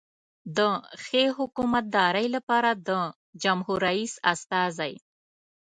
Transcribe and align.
د 0.57 0.59
ښې 1.03 1.23
حکومتدارۍ 1.37 2.27
لپاره 2.35 2.69
د 2.87 2.89
جمهور 3.43 3.79
رئیس 3.87 4.13
استازی. 4.31 4.93